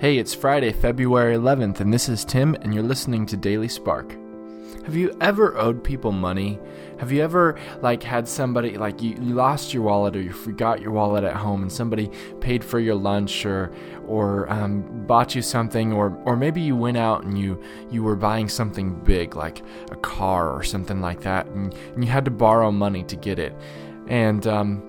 [0.00, 4.16] Hey, it's Friday, February 11th, and this is Tim, and you're listening to Daily Spark.
[4.84, 6.58] Have you ever owed people money?
[6.98, 10.80] Have you ever like had somebody like you, you, lost your wallet or you forgot
[10.80, 12.10] your wallet at home and somebody
[12.40, 13.70] paid for your lunch or
[14.06, 18.16] or um, bought you something or or maybe you went out and you you were
[18.16, 22.30] buying something big like a car or something like that and, and you had to
[22.30, 23.54] borrow money to get it
[24.08, 24.82] and um,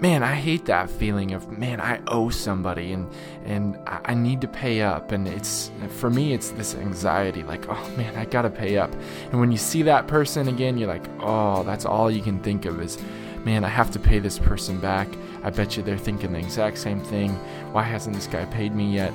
[0.00, 3.10] man, I hate that feeling of man, I owe somebody and
[3.44, 5.12] and I need to pay up.
[5.12, 8.92] And it's for me, it's this anxiety, like oh man, I gotta pay up.
[9.30, 12.64] And when you see that person again, you're like, oh, that's all you can think
[12.64, 12.98] of is,
[13.44, 15.08] man, I have to pay this person back.
[15.42, 17.30] I bet you they're thinking the exact same thing.
[17.72, 19.12] Why hasn't this guy paid me yet?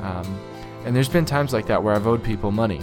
[0.00, 0.40] Um,
[0.84, 2.80] and there's been times like that where I've owed people money.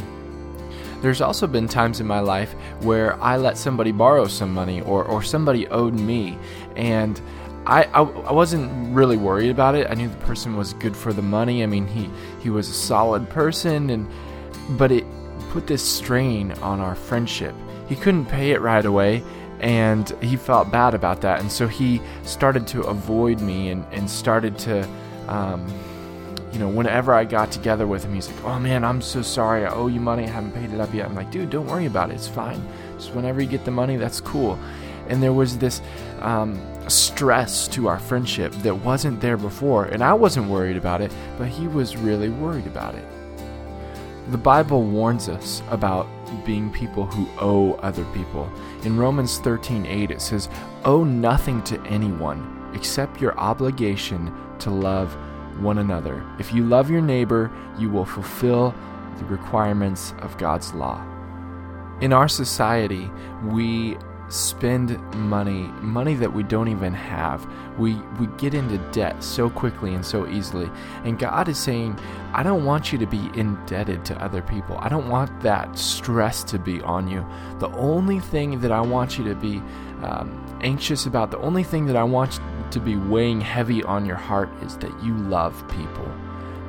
[1.01, 5.03] There's also been times in my life where I let somebody borrow some money or,
[5.03, 6.37] or somebody owed me.
[6.75, 7.19] And
[7.65, 9.87] I, I, I wasn't really worried about it.
[9.89, 11.63] I knew the person was good for the money.
[11.63, 12.09] I mean, he
[12.41, 14.07] he was a solid person, and
[14.77, 15.05] but it
[15.49, 17.53] put this strain on our friendship.
[17.87, 19.23] He couldn't pay it right away,
[19.59, 21.39] and he felt bad about that.
[21.39, 24.87] And so he started to avoid me and and started to.
[25.27, 25.65] Um,
[26.51, 29.65] you know, whenever I got together with him, he's like, "Oh man, I'm so sorry.
[29.65, 30.25] I owe you money.
[30.25, 32.15] I haven't paid it up yet." I'm like, "Dude, don't worry about it.
[32.15, 32.61] It's fine.
[32.97, 34.59] Just whenever you get the money, that's cool."
[35.07, 35.81] And there was this
[36.19, 39.85] um, stress to our friendship that wasn't there before.
[39.85, 43.05] And I wasn't worried about it, but he was really worried about it.
[44.29, 46.07] The Bible warns us about
[46.45, 48.49] being people who owe other people.
[48.83, 50.49] In Romans 13:8 it says,
[50.85, 55.15] "Owe nothing to anyone except your obligation to love
[55.59, 56.23] one another.
[56.39, 58.73] If you love your neighbor, you will fulfill
[59.17, 61.01] the requirements of God's law."
[61.99, 63.11] In our society,
[63.45, 63.97] we
[64.31, 67.45] spend money, money that we don't even have.
[67.77, 70.69] We we get into debt so quickly and so easily.
[71.03, 71.99] And God is saying,
[72.33, 74.77] I don't want you to be indebted to other people.
[74.79, 77.25] I don't want that stress to be on you.
[77.59, 79.57] The only thing that I want you to be
[80.01, 82.39] um, anxious about, the only thing that I want
[82.71, 86.09] to be weighing heavy on your heart is that you love people.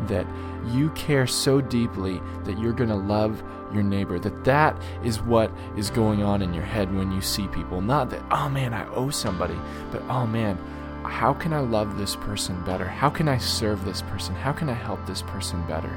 [0.08, 0.26] That
[0.66, 3.42] you care so deeply that you're going to love
[3.72, 7.48] your neighbor that that is what is going on in your head when you see
[7.48, 7.80] people.
[7.80, 9.56] Not that oh man i owe somebody
[9.90, 10.58] but oh man
[11.04, 12.84] how can i love this person better?
[12.84, 14.34] How can i serve this person?
[14.34, 15.90] How can i help this person better?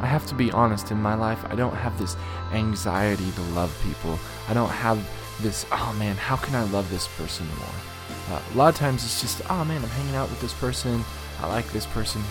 [0.00, 2.16] I have to be honest in my life i don't have this
[2.52, 4.18] anxiety to love people.
[4.48, 4.98] I don't have
[5.40, 8.36] this oh man how can i love this person more?
[8.36, 11.04] Uh, a lot of times it's just oh man i'm hanging out with this person.
[11.40, 12.22] I like this person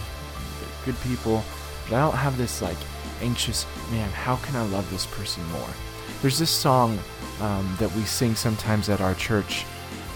[0.85, 1.44] good people
[1.90, 2.78] but i don't have this like
[3.22, 5.69] anxious, man, how can I love this person more?
[6.22, 7.00] There's this song
[7.41, 9.66] um, that we sing sometimes at our church,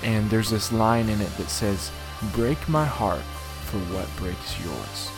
[0.03, 1.91] and there's this line in it that says,
[2.33, 3.21] Break my heart
[3.65, 5.11] for what breaks yours.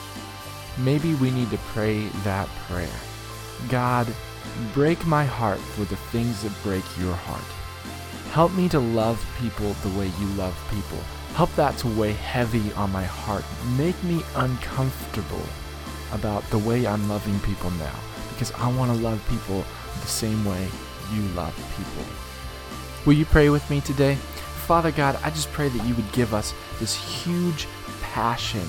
[0.78, 2.90] Maybe we need to pray that prayer.
[3.70, 4.08] God,
[4.74, 7.42] break my heart for the things that break your heart.
[8.32, 11.00] Help me to love people the way you love people.
[11.36, 13.44] Help that to weigh heavy on my heart.
[13.78, 15.44] Make me uncomfortable
[16.14, 17.94] about the way I'm loving people now
[18.30, 19.66] because I want to love people
[20.00, 20.70] the same way
[21.14, 22.06] you love people.
[23.06, 24.16] Will you pray with me today?
[24.16, 27.68] Father God, I just pray that you would give us this huge
[28.02, 28.66] passion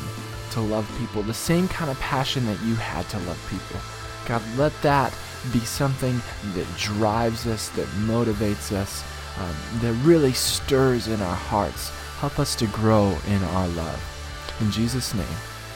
[0.51, 3.81] to love people, the same kind of passion that you had to love people.
[4.27, 5.17] God, let that
[5.53, 6.21] be something
[6.55, 9.05] that drives us, that motivates us,
[9.39, 11.93] um, that really stirs in our hearts.
[12.19, 14.57] Help us to grow in our love.
[14.61, 15.27] In Jesus' name,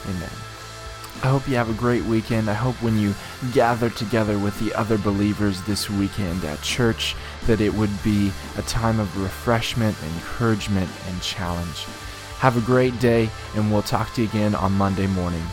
[0.09, 0.29] amen.
[1.23, 2.49] I hope you have a great weekend.
[2.49, 3.13] I hope when you
[3.53, 7.15] gather together with the other believers this weekend at church
[7.45, 11.85] that it would be a time of refreshment, encouragement, and challenge.
[12.39, 15.43] Have a great day, and we'll talk to you again on Monday morning.